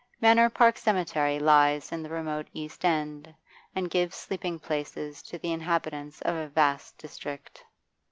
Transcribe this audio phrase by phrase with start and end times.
[0.19, 3.31] Manor Park Cemetery lies in the remote East End,
[3.75, 7.63] and gives sleeping places to the inhabitants of a vast district.